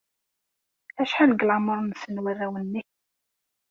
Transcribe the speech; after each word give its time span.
Acḥal 1.01 1.29
deg 1.31 1.45
leɛmeṛ-nsen 1.49 2.21
warraw-nnek? 2.23 2.87